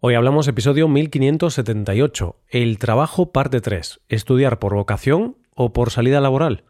[0.00, 6.62] Hoy hablamos episodio 1578, el trabajo parte 3, estudiar por vocación o por salida laboral.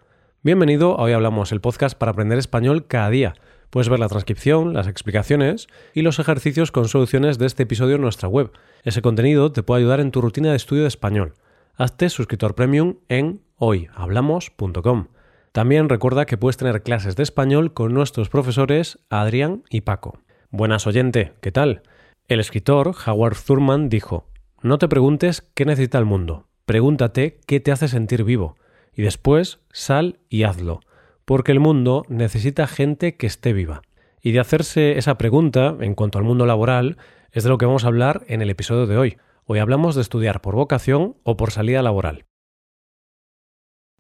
[0.43, 3.35] Bienvenido a Hoy Hablamos, el podcast para aprender español cada día.
[3.69, 8.01] Puedes ver la transcripción, las explicaciones y los ejercicios con soluciones de este episodio en
[8.01, 8.51] nuestra web.
[8.83, 11.35] Ese contenido te puede ayudar en tu rutina de estudio de español.
[11.77, 15.09] Hazte suscriptor premium en hoyhablamos.com.
[15.53, 20.19] También recuerda que puedes tener clases de español con nuestros profesores Adrián y Paco.
[20.51, 21.83] Buenas oyente, ¿qué tal?
[22.29, 24.29] El escritor Howard Thurman dijo,
[24.61, 28.59] No te preguntes qué necesita el mundo, pregúntate qué te hace sentir vivo,
[28.93, 30.81] y después sal y hazlo,
[31.25, 33.81] porque el mundo necesita gente que esté viva.
[34.21, 36.99] Y de hacerse esa pregunta en cuanto al mundo laboral
[37.33, 39.17] es de lo que vamos a hablar en el episodio de hoy.
[39.47, 42.27] Hoy hablamos de estudiar por vocación o por salida laboral.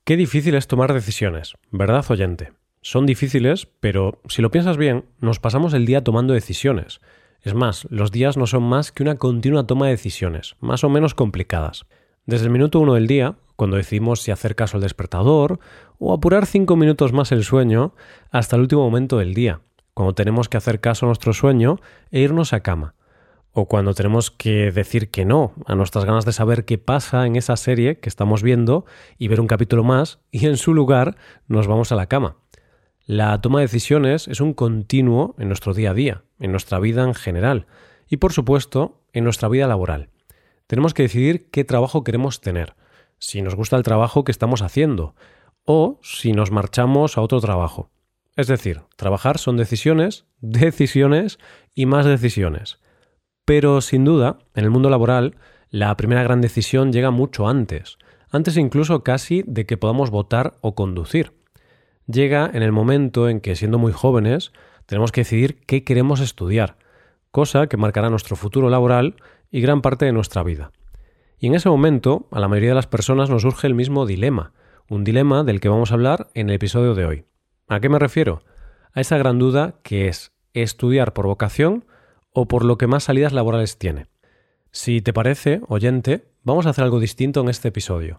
[0.04, 2.52] Qué difícil es tomar decisiones, ¿verdad, oyente?
[2.82, 7.00] Son difíciles, pero si lo piensas bien, nos pasamos el día tomando decisiones,
[7.42, 10.88] es más, los días no son más que una continua toma de decisiones, más o
[10.88, 11.86] menos complicadas.
[12.26, 15.60] Desde el minuto uno del día, cuando decidimos si hacer caso al despertador
[15.98, 17.94] o apurar cinco minutos más el sueño,
[18.30, 19.60] hasta el último momento del día,
[19.94, 22.94] cuando tenemos que hacer caso a nuestro sueño e irnos a cama,
[23.52, 27.36] o cuando tenemos que decir que no a nuestras ganas de saber qué pasa en
[27.36, 28.84] esa serie que estamos viendo
[29.16, 32.36] y ver un capítulo más y en su lugar nos vamos a la cama.
[33.08, 37.04] La toma de decisiones es un continuo en nuestro día a día, en nuestra vida
[37.04, 37.64] en general
[38.06, 40.10] y por supuesto en nuestra vida laboral.
[40.66, 42.74] Tenemos que decidir qué trabajo queremos tener,
[43.18, 45.14] si nos gusta el trabajo que estamos haciendo
[45.64, 47.88] o si nos marchamos a otro trabajo.
[48.36, 51.38] Es decir, trabajar son decisiones, decisiones
[51.74, 52.78] y más decisiones.
[53.46, 55.36] Pero sin duda, en el mundo laboral,
[55.70, 57.96] la primera gran decisión llega mucho antes,
[58.28, 61.37] antes incluso casi de que podamos votar o conducir
[62.08, 64.52] llega en el momento en que, siendo muy jóvenes,
[64.86, 66.76] tenemos que decidir qué queremos estudiar,
[67.30, 69.16] cosa que marcará nuestro futuro laboral
[69.50, 70.72] y gran parte de nuestra vida.
[71.38, 74.52] Y en ese momento, a la mayoría de las personas nos surge el mismo dilema,
[74.88, 77.24] un dilema del que vamos a hablar en el episodio de hoy.
[77.68, 78.42] ¿A qué me refiero?
[78.92, 81.84] A esa gran duda que es estudiar por vocación
[82.32, 84.06] o por lo que más salidas laborales tiene.
[84.70, 88.18] Si te parece, oyente, vamos a hacer algo distinto en este episodio.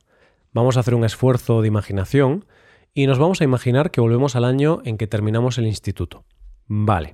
[0.53, 2.45] Vamos a hacer un esfuerzo de imaginación
[2.93, 6.25] y nos vamos a imaginar que volvemos al año en que terminamos el instituto.
[6.67, 7.13] Vale.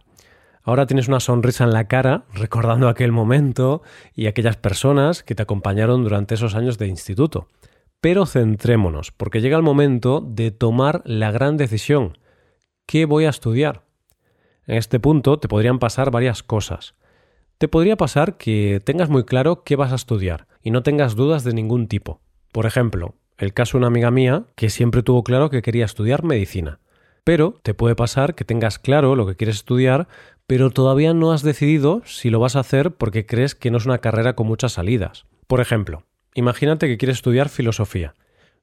[0.64, 5.44] Ahora tienes una sonrisa en la cara recordando aquel momento y aquellas personas que te
[5.44, 7.48] acompañaron durante esos años de instituto.
[8.02, 12.18] Pero centrémonos, porque llega el momento de tomar la gran decisión.
[12.86, 13.84] ¿Qué voy a estudiar?
[14.68, 16.96] En este punto te podrían pasar varias cosas.
[17.58, 21.44] Te podría pasar que tengas muy claro qué vas a estudiar y no tengas dudas
[21.44, 22.22] de ningún tipo.
[22.52, 26.24] Por ejemplo, el caso de una amiga mía que siempre tuvo claro que quería estudiar
[26.24, 26.80] medicina.
[27.24, 30.08] Pero te puede pasar que tengas claro lo que quieres estudiar,
[30.48, 33.86] pero todavía no has decidido si lo vas a hacer porque crees que no es
[33.86, 35.26] una carrera con muchas salidas.
[35.48, 36.04] Por ejemplo,
[36.34, 38.14] imagínate que quieres estudiar filosofía.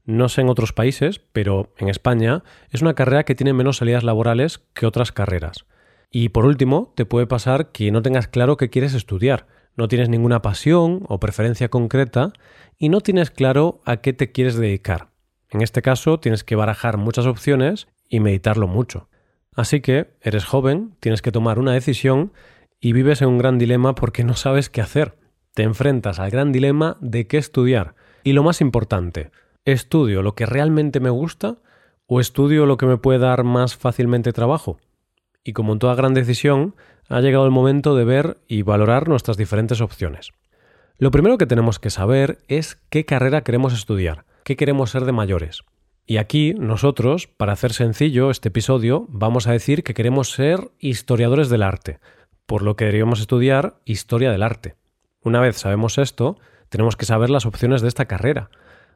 [0.04, 4.04] No sé en otros países, pero en España es una carrera que tiene menos salidas
[4.04, 5.64] laborales que otras carreras.
[6.10, 9.46] Y por último, te puede pasar que no tengas claro qué quieres estudiar,
[9.76, 12.32] no tienes ninguna pasión o preferencia concreta
[12.78, 15.08] y no tienes claro a qué te quieres dedicar.
[15.50, 19.08] En este caso tienes que barajar muchas opciones y meditarlo mucho.
[19.54, 22.32] Así que eres joven, tienes que tomar una decisión
[22.80, 25.18] y vives en un gran dilema porque no sabes qué hacer.
[25.54, 27.94] Te enfrentas al gran dilema de qué estudiar.
[28.24, 29.30] Y lo más importante,
[29.64, 31.58] ¿estudio lo que realmente me gusta
[32.06, 34.78] o estudio lo que me puede dar más fácilmente trabajo?
[35.44, 36.74] Y como en toda gran decisión,
[37.12, 40.30] ha llegado el momento de ver y valorar nuestras diferentes opciones.
[40.98, 45.12] Lo primero que tenemos que saber es qué carrera queremos estudiar, qué queremos ser de
[45.12, 45.62] mayores.
[46.06, 51.48] Y aquí nosotros, para hacer sencillo este episodio, vamos a decir que queremos ser historiadores
[51.48, 52.00] del arte,
[52.46, 54.76] por lo que deberíamos estudiar historia del arte.
[55.22, 56.38] Una vez sabemos esto,
[56.70, 58.50] tenemos que saber las opciones de esta carrera,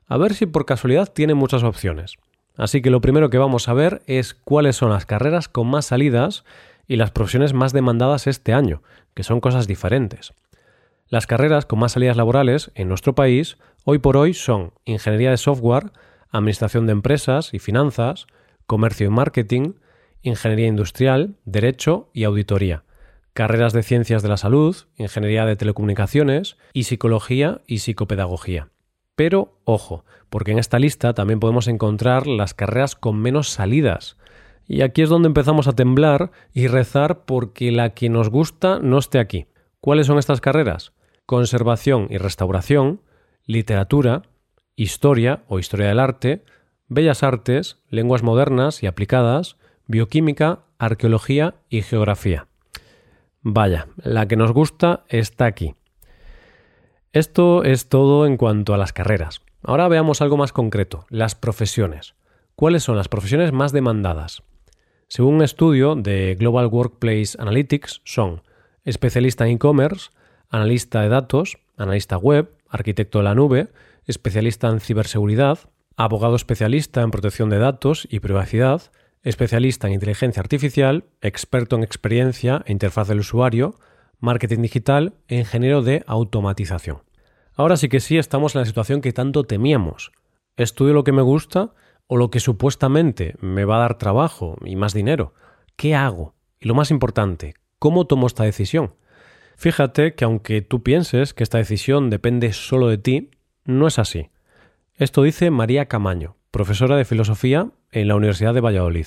[0.08, 2.16] a ver si por casualidad tiene muchas opciones.
[2.56, 5.86] Así que lo primero que vamos a ver es cuáles son las carreras con más
[5.86, 6.44] salidas
[6.86, 8.82] y las profesiones más demandadas este año,
[9.14, 10.34] que son cosas diferentes.
[11.08, 15.36] Las carreras con más salidas laborales en nuestro país hoy por hoy son ingeniería de
[15.36, 15.92] software,
[16.30, 18.26] administración de empresas y finanzas,
[18.66, 19.74] comercio y marketing,
[20.22, 22.82] ingeniería industrial, derecho y auditoría,
[23.32, 28.70] carreras de ciencias de la salud, ingeniería de telecomunicaciones y psicología y psicopedagogía.
[29.14, 34.16] Pero ojo, porque en esta lista también podemos encontrar las carreras con menos salidas,
[34.68, 38.98] y aquí es donde empezamos a temblar y rezar porque la que nos gusta no
[38.98, 39.46] esté aquí.
[39.80, 40.92] ¿Cuáles son estas carreras?
[41.24, 43.02] Conservación y restauración,
[43.44, 44.22] literatura,
[44.74, 46.44] historia o historia del arte,
[46.88, 52.48] bellas artes, lenguas modernas y aplicadas, bioquímica, arqueología y geografía.
[53.42, 55.74] Vaya, la que nos gusta está aquí.
[57.12, 59.40] Esto es todo en cuanto a las carreras.
[59.62, 62.14] Ahora veamos algo más concreto, las profesiones.
[62.56, 64.42] ¿Cuáles son las profesiones más demandadas?
[65.08, 68.42] Según un estudio de Global Workplace Analytics, son
[68.84, 70.10] especialista en e-commerce,
[70.50, 73.68] analista de datos, analista web, arquitecto de la nube,
[74.06, 75.60] especialista en ciberseguridad,
[75.96, 78.82] abogado especialista en protección de datos y privacidad,
[79.22, 83.76] especialista en inteligencia artificial, experto en experiencia e interfaz del usuario,
[84.18, 87.02] marketing digital e ingeniero de automatización.
[87.54, 90.10] Ahora sí que sí estamos en la situación que tanto temíamos.
[90.56, 91.74] ¿Estudio lo que me gusta
[92.06, 95.34] o lo que supuestamente me va a dar trabajo y más dinero?
[95.76, 96.34] ¿Qué hago?
[96.60, 98.94] Y lo más importante, ¿cómo tomo esta decisión?
[99.56, 103.30] Fíjate que aunque tú pienses que esta decisión depende solo de ti,
[103.64, 104.30] no es así.
[104.94, 109.06] Esto dice María Camaño, profesora de filosofía en la Universidad de Valladolid.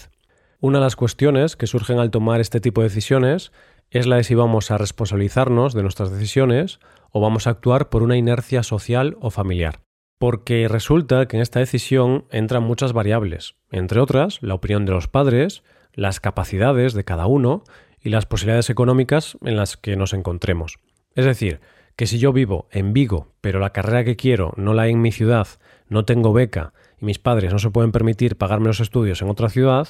[0.59, 3.51] Una de las cuestiones que surgen al tomar este tipo de decisiones
[3.91, 6.79] es la de si vamos a responsabilizarnos de nuestras decisiones
[7.11, 9.79] o vamos a actuar por una inercia social o familiar.
[10.19, 15.07] Porque resulta que en esta decisión entran muchas variables, entre otras la opinión de los
[15.07, 15.63] padres,
[15.93, 17.63] las capacidades de cada uno
[18.01, 20.77] y las posibilidades económicas en las que nos encontremos.
[21.15, 21.61] Es decir,
[21.95, 25.01] que si yo vivo en Vigo, pero la carrera que quiero no la hay en
[25.01, 25.47] mi ciudad,
[25.87, 29.49] no tengo beca y mis padres no se pueden permitir pagarme los estudios en otra
[29.49, 29.87] ciudad,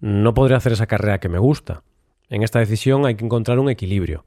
[0.00, 1.82] no podré hacer esa carrera que me gusta.
[2.28, 4.24] En esta decisión hay que encontrar un equilibrio.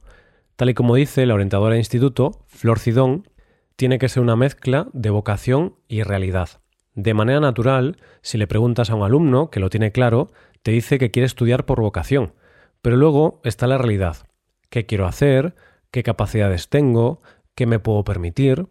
[0.56, 3.28] Tal y como dice la orientadora de instituto, Flor Cidón,
[3.82, 6.60] tiene que ser una mezcla de vocación y realidad.
[6.94, 10.30] De manera natural, si le preguntas a un alumno que lo tiene claro,
[10.62, 12.32] te dice que quiere estudiar por vocación,
[12.80, 14.18] pero luego está la realidad.
[14.70, 15.56] ¿Qué quiero hacer?
[15.90, 17.22] ¿Qué capacidades tengo?
[17.56, 18.68] ¿Qué me puedo permitir?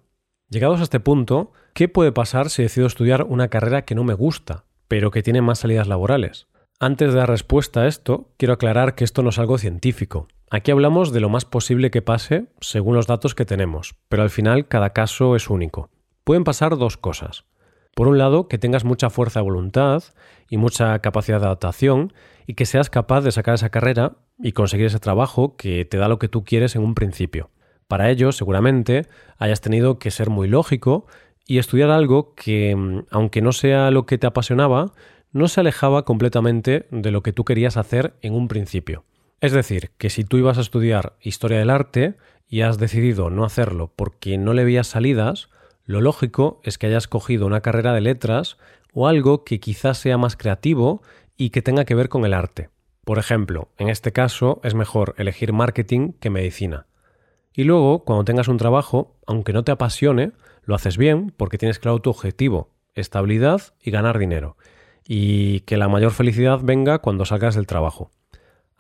[0.48, 4.14] Llegados a este punto, ¿qué puede pasar si decido estudiar una carrera que no me
[4.14, 6.48] gusta, pero que tiene más salidas laborales?
[6.80, 10.30] Antes de dar respuesta a esto, quiero aclarar que esto no es algo científico.
[10.54, 14.30] Aquí hablamos de lo más posible que pase según los datos que tenemos, pero al
[14.30, 15.90] final cada caso es único.
[16.26, 17.46] Pueden pasar dos cosas.
[17.96, 20.04] Por un lado, que tengas mucha fuerza de voluntad
[20.50, 22.12] y mucha capacidad de adaptación
[22.48, 26.10] y que seas capaz de sacar esa carrera y conseguir ese trabajo que te da
[26.10, 27.50] lo que tú quieres en un principio.
[27.88, 29.08] Para ello, seguramente,
[29.38, 31.08] hayas tenido que ser muy lógico
[31.48, 32.76] y estudiar algo que,
[33.10, 34.92] aunque no sea lo que te apasionaba,
[35.32, 39.06] no se alejaba completamente de lo que tú querías hacer en un principio.
[39.42, 42.16] Es decir, que si tú ibas a estudiar historia del arte
[42.48, 45.50] y has decidido no hacerlo porque no le veías salidas,
[45.84, 48.60] lo lógico es que hayas cogido una carrera de letras
[48.94, 51.02] o algo que quizás sea más creativo
[51.38, 52.70] y que tenga que ver con el arte.
[53.04, 56.86] Por ejemplo, en este caso es mejor elegir marketing que medicina.
[57.52, 60.34] Y luego, cuando tengas un trabajo, aunque no te apasione,
[60.64, 64.56] lo haces bien porque tienes claro tu objetivo, estabilidad y ganar dinero
[65.04, 68.12] y que la mayor felicidad venga cuando salgas del trabajo.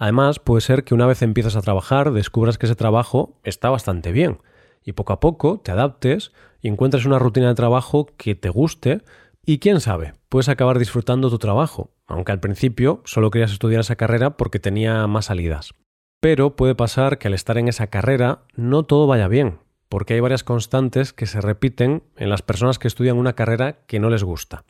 [0.01, 4.11] Además, puede ser que una vez empieces a trabajar descubras que ese trabajo está bastante
[4.11, 4.39] bien
[4.83, 9.03] y poco a poco te adaptes y encuentres una rutina de trabajo que te guste
[9.45, 13.95] y quién sabe, puedes acabar disfrutando tu trabajo, aunque al principio solo querías estudiar esa
[13.95, 15.75] carrera porque tenía más salidas.
[16.19, 20.19] Pero puede pasar que al estar en esa carrera no todo vaya bien, porque hay
[20.19, 24.23] varias constantes que se repiten en las personas que estudian una carrera que no les
[24.23, 24.63] gusta.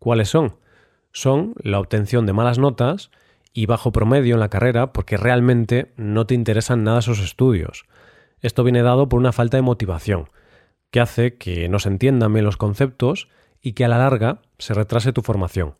[0.00, 0.56] ¿Cuáles son?
[1.12, 3.12] son la obtención de malas notas
[3.54, 7.84] y bajo promedio en la carrera porque realmente no te interesan nada esos estudios.
[8.42, 10.28] Esto viene dado por una falta de motivación,
[10.90, 13.28] que hace que no se entiendan bien los conceptos
[13.62, 15.76] y que a la larga se retrase tu formación.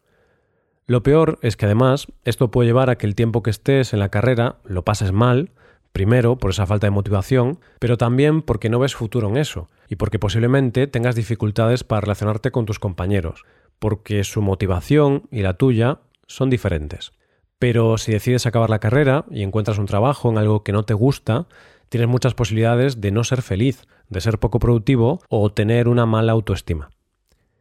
[0.86, 3.98] Lo peor es que además esto puede llevar a que el tiempo que estés en
[3.98, 5.50] la carrera lo pases mal,
[5.92, 9.96] primero por esa falta de motivación, pero también porque no ves futuro en eso y
[9.96, 13.44] porque posiblemente tengas dificultades para relacionarte con tus compañeros,
[13.78, 17.12] porque su motivación y la tuya son diferentes.
[17.58, 20.94] Pero si decides acabar la carrera y encuentras un trabajo en algo que no te
[20.94, 21.46] gusta,
[21.88, 26.32] tienes muchas posibilidades de no ser feliz, de ser poco productivo o tener una mala
[26.32, 26.90] autoestima.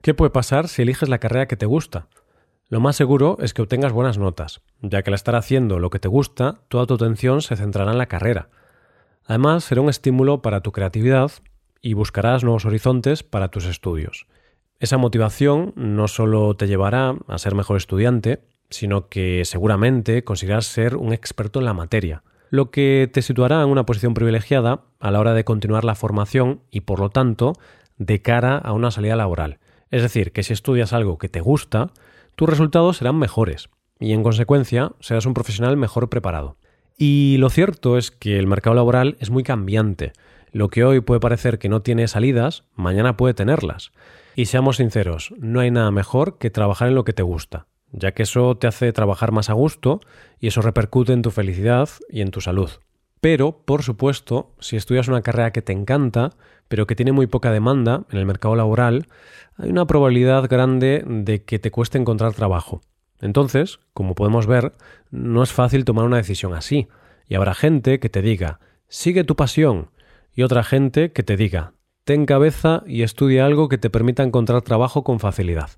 [0.01, 2.07] ¿Qué puede pasar si eliges la carrera que te gusta?
[2.67, 5.99] Lo más seguro es que obtengas buenas notas, ya que al estar haciendo lo que
[5.99, 8.49] te gusta, toda tu atención se centrará en la carrera.
[9.25, 11.31] Además, será un estímulo para tu creatividad
[11.81, 14.27] y buscarás nuevos horizontes para tus estudios.
[14.79, 18.41] Esa motivación no solo te llevará a ser mejor estudiante,
[18.73, 23.69] sino que seguramente conseguirás ser un experto en la materia, lo que te situará en
[23.69, 27.53] una posición privilegiada a la hora de continuar la formación y, por lo tanto,
[27.97, 29.59] de cara a una salida laboral.
[29.89, 31.91] Es decir, que si estudias algo que te gusta,
[32.35, 36.57] tus resultados serán mejores y, en consecuencia, serás un profesional mejor preparado.
[36.97, 40.13] Y lo cierto es que el mercado laboral es muy cambiante.
[40.51, 43.91] Lo que hoy puede parecer que no tiene salidas, mañana puede tenerlas.
[44.35, 48.11] Y seamos sinceros, no hay nada mejor que trabajar en lo que te gusta, ya
[48.11, 50.01] que eso te hace trabajar más a gusto
[50.39, 52.69] y eso repercute en tu felicidad y en tu salud.
[53.21, 56.31] Pero, por supuesto, si estudias una carrera que te encanta,
[56.67, 59.07] pero que tiene muy poca demanda en el mercado laboral,
[59.55, 62.81] hay una probabilidad grande de que te cueste encontrar trabajo.
[63.21, 64.73] Entonces, como podemos ver,
[65.09, 66.89] no es fácil tomar una decisión así,
[67.29, 68.59] y habrá gente que te diga,
[68.89, 69.91] sigue tu pasión,
[70.33, 71.73] y otra gente que te diga,
[72.03, 75.69] ten cabeza y estudia algo que te permita encontrar trabajo con facilidad.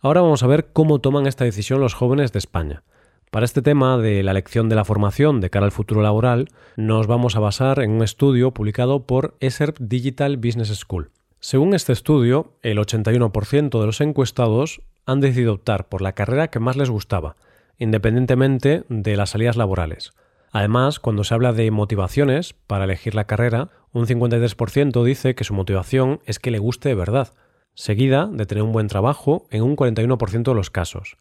[0.00, 2.82] Ahora vamos a ver cómo toman esta decisión los jóvenes de España.
[3.30, 7.06] Para este tema de la elección de la formación de cara al futuro laboral, nos
[7.06, 11.10] vamos a basar en un estudio publicado por ESERP Digital Business School.
[11.40, 16.60] Según este estudio, el 81% de los encuestados han decidido optar por la carrera que
[16.60, 17.36] más les gustaba,
[17.78, 20.12] independientemente de las salidas laborales.
[20.52, 25.54] Además, cuando se habla de motivaciones para elegir la carrera, un 53% dice que su
[25.54, 27.32] motivación es que le guste de verdad,
[27.76, 31.16] seguida de tener un buen trabajo en un 41% de los casos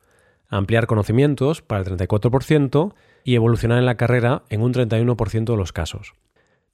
[0.50, 2.94] ampliar conocimientos para el 34%
[3.24, 6.14] y evolucionar en la carrera en un 31% de los casos.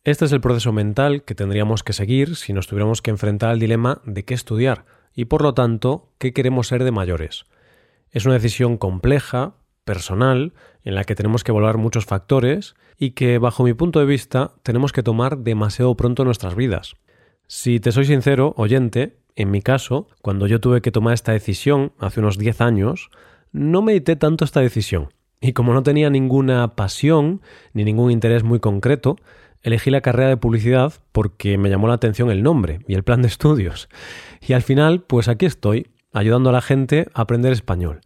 [0.04, 3.60] Este es el proceso mental que tendríamos que seguir si nos tuviéramos que enfrentar al
[3.60, 7.46] dilema de qué estudiar y por lo tanto qué queremos ser de mayores.
[8.10, 9.54] Es una decisión compleja,
[9.86, 14.06] personal, en la que tenemos que evaluar muchos factores y que, bajo mi punto de
[14.06, 16.96] vista, tenemos que tomar demasiado pronto nuestras vidas.
[17.48, 21.92] Si te soy sincero, oyente, en mi caso, cuando yo tuve que tomar esta decisión
[22.00, 23.10] hace unos 10 años,
[23.52, 25.10] no medité tanto esta decisión.
[25.40, 27.42] Y como no tenía ninguna pasión
[27.74, 29.18] ni ningún interés muy concreto,
[29.64, 33.22] elegí la carrera de publicidad porque me llamó la atención el nombre y el plan
[33.22, 33.90] de estudios.
[34.40, 38.02] Y al final, pues aquí estoy, ayudando a la gente a aprender español.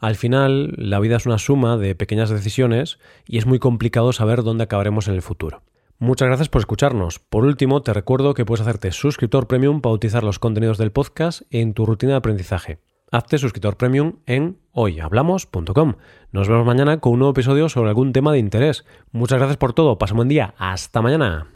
[0.00, 4.42] Al final, la vida es una suma de pequeñas decisiones y es muy complicado saber
[4.42, 5.62] dónde acabaremos en el futuro.
[5.98, 7.18] Muchas gracias por escucharnos.
[7.18, 11.42] Por último, te recuerdo que puedes hacerte suscriptor premium para utilizar los contenidos del podcast
[11.50, 15.94] en tu rutina de aprendizaje hazte suscriptor premium en hoyhablamos.com.
[16.32, 18.84] Nos vemos mañana con un nuevo episodio sobre algún tema de interés.
[19.12, 21.55] Muchas gracias por todo, pasa un buen día, hasta mañana.